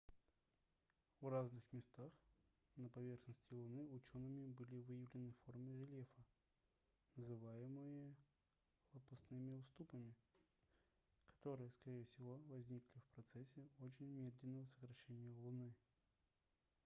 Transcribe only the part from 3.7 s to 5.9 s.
учеными были выявлены формы